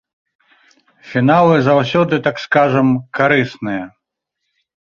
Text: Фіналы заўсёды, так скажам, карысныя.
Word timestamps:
Фіналы 1.09 1.55
заўсёды, 1.67 2.13
так 2.29 2.35
скажам, 2.47 2.87
карысныя. 3.19 3.83